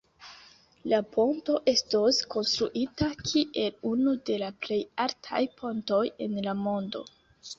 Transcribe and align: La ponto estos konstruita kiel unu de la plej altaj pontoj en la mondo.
La 0.91 0.99
ponto 1.15 1.57
estos 1.73 2.21
konstruita 2.35 3.09
kiel 3.19 3.77
unu 3.91 4.13
de 4.29 4.37
la 4.45 4.49
plej 4.63 4.81
altaj 5.05 5.43
pontoj 5.61 6.01
en 6.27 6.35
la 6.49 6.57
mondo. 6.63 7.03